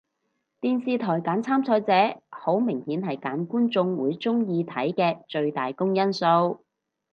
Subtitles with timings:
[0.61, 6.65] 電視台揀參賽者好明顯係揀觀眾會鍾意睇嘅最大公因數